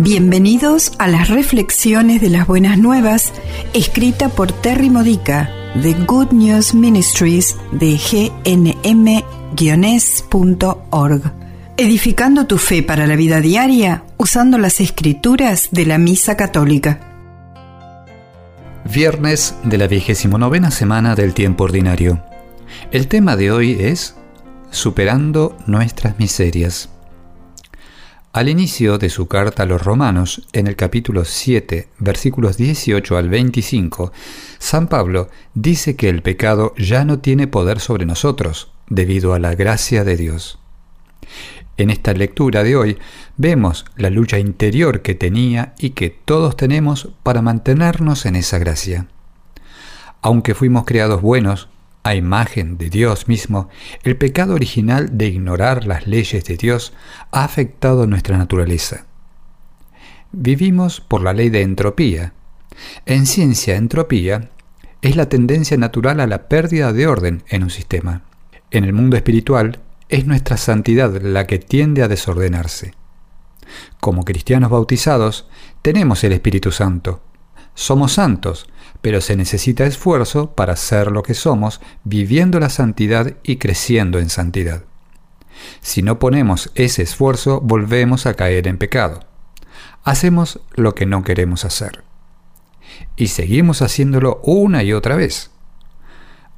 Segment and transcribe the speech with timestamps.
[0.00, 3.32] Bienvenidos a las reflexiones de las buenas nuevas,
[3.74, 7.96] escrita por Terry Modica de Good News Ministries de
[8.44, 8.82] gnm-es.org.
[11.76, 16.98] Edificando tu fe para la vida diaria usando las escrituras de la Misa Católica.
[18.92, 22.20] Viernes de la vigésimo novena semana del tiempo ordinario.
[22.90, 24.16] El tema de hoy es
[24.70, 26.88] Superando nuestras miserias.
[28.34, 33.28] Al inicio de su carta a los romanos, en el capítulo 7, versículos 18 al
[33.28, 34.10] 25,
[34.58, 39.54] San Pablo dice que el pecado ya no tiene poder sobre nosotros, debido a la
[39.54, 40.58] gracia de Dios.
[41.76, 42.98] En esta lectura de hoy
[43.36, 49.06] vemos la lucha interior que tenía y que todos tenemos para mantenernos en esa gracia.
[50.22, 51.68] Aunque fuimos creados buenos,
[52.04, 53.68] a imagen de Dios mismo,
[54.02, 56.92] el pecado original de ignorar las leyes de Dios
[57.32, 59.06] ha afectado nuestra naturaleza.
[60.30, 62.34] Vivimos por la ley de entropía.
[63.06, 64.50] En ciencia, entropía
[65.00, 68.22] es la tendencia natural a la pérdida de orden en un sistema.
[68.70, 72.94] En el mundo espiritual, es nuestra santidad la que tiende a desordenarse.
[74.00, 75.48] Como cristianos bautizados,
[75.82, 77.22] tenemos el Espíritu Santo.
[77.74, 78.66] Somos santos,
[79.04, 84.30] pero se necesita esfuerzo para ser lo que somos, viviendo la santidad y creciendo en
[84.30, 84.84] santidad.
[85.82, 89.20] Si no ponemos ese esfuerzo, volvemos a caer en pecado.
[90.04, 92.02] Hacemos lo que no queremos hacer.
[93.14, 95.50] Y seguimos haciéndolo una y otra vez.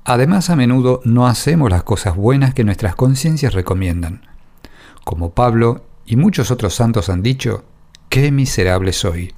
[0.04, 4.24] Además, a menudo no hacemos las cosas buenas que nuestras conciencias recomiendan.
[5.02, 7.64] Como Pablo y muchos otros santos han dicho,
[8.08, 9.34] qué miserable soy.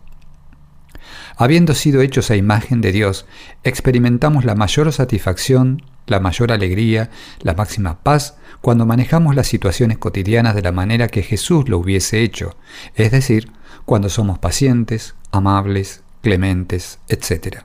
[1.41, 3.25] Habiendo sido hechos a imagen de Dios,
[3.63, 7.11] experimentamos la mayor satisfacción, la mayor alegría,
[7.43, 12.23] la máxima paz cuando manejamos las situaciones cotidianas de la manera que Jesús lo hubiese
[12.23, 12.57] hecho,
[12.97, 13.53] es decir,
[13.85, 17.59] cuando somos pacientes, amables, clementes, etc.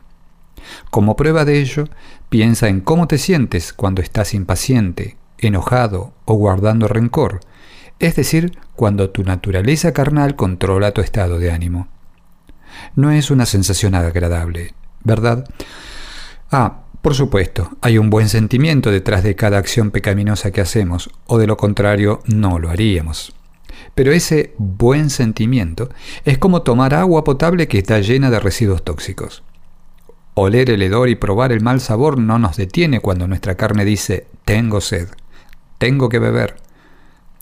[0.91, 1.89] Como prueba de ello,
[2.29, 7.39] piensa en cómo te sientes cuando estás impaciente, enojado o guardando rencor,
[7.97, 11.87] es decir, cuando tu naturaleza carnal controla tu estado de ánimo.
[12.95, 14.73] No es una sensación agradable,
[15.03, 15.45] ¿verdad?
[16.51, 21.37] Ah, por supuesto, hay un buen sentimiento detrás de cada acción pecaminosa que hacemos, o
[21.37, 23.33] de lo contrario no lo haríamos.
[23.93, 25.89] Pero ese buen sentimiento
[26.23, 29.43] es como tomar agua potable que está llena de residuos tóxicos.
[30.33, 34.27] Oler el hedor y probar el mal sabor no nos detiene cuando nuestra carne dice
[34.45, 35.09] tengo sed,
[35.79, 36.55] tengo que beber.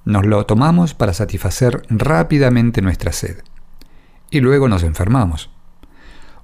[0.05, 3.43] Nos lo tomamos para satisfacer rápidamente nuestra sed
[4.31, 5.51] y luego nos enfermamos.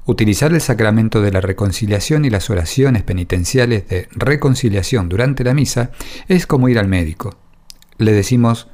[0.05, 5.91] Utilizar el sacramento de la reconciliación y las oraciones penitenciales de reconciliación durante la misa
[6.27, 7.35] es como ir al médico.
[7.97, 8.67] Le decimos,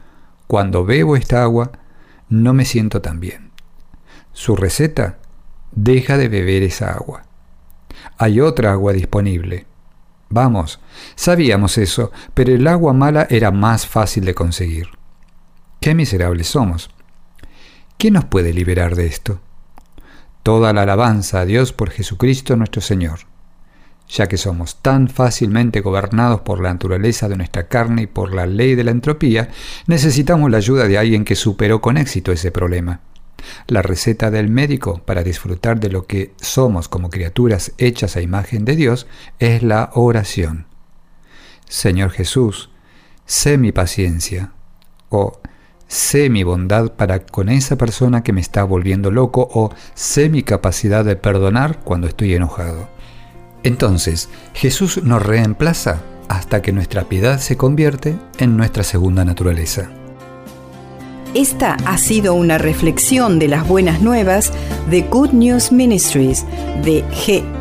[0.47, 1.71] cuando bebo esta agua,
[2.29, 3.51] no me siento tan bien.
[4.33, 5.19] Su receta,
[5.71, 7.25] deja de beber esa agua.
[8.17, 9.65] Hay otra agua disponible.
[10.29, 10.79] Vamos,
[11.15, 14.89] sabíamos eso, pero el agua mala era más fácil de conseguir.
[15.79, 16.89] Qué miserables somos.
[17.97, 19.39] ¿Quién nos puede liberar de esto?
[20.43, 23.19] Toda la alabanza a Dios por Jesucristo nuestro Señor,
[24.09, 28.45] ya que somos tan fácilmente gobernados por la naturaleza de nuestra carne y por la
[28.45, 29.49] ley de la entropía,
[29.87, 32.99] necesitamos la ayuda de alguien que superó con éxito ese problema.
[33.67, 38.65] La receta del médico para disfrutar de lo que somos como criaturas hechas a imagen
[38.65, 39.07] de Dios
[39.39, 40.65] es la oración.
[41.67, 42.69] Señor Jesús,
[43.25, 44.51] sé mi paciencia.
[45.09, 45.39] O
[45.87, 50.43] sé mi bondad para con esa persona que me está volviendo loco o sé mi
[50.43, 52.87] capacidad de perdonar cuando estoy enojado.
[53.63, 59.89] Entonces, Jesús nos reemplaza hasta que nuestra piedad se convierte en nuestra segunda naturaleza.
[61.33, 64.53] Esta ha sido una reflexión de las buenas nuevas
[64.89, 66.45] de Good News Ministries
[66.83, 67.03] de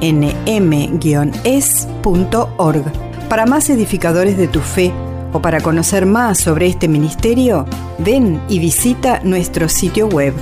[0.00, 0.52] gnm-es.org.
[3.30, 4.92] Para más edificadores de tu fe,
[5.32, 7.66] o para conocer más sobre este ministerio,
[7.98, 10.34] ven y visita nuestro sitio web.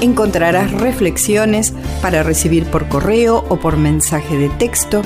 [0.00, 1.72] Encontrarás reflexiones
[2.02, 5.02] para recibir por correo o por mensaje de texto,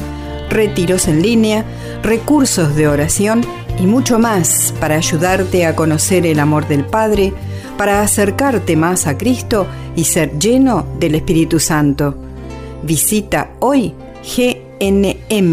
[0.50, 1.64] retiros en línea,
[2.02, 3.43] recursos de oración
[3.81, 7.32] y mucho más para ayudarte a conocer el amor del Padre,
[7.76, 12.16] para acercarte más a Cristo y ser lleno del Espíritu Santo.
[12.82, 15.49] Visita hoy gnm-es.org.